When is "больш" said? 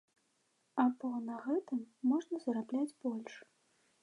3.07-3.33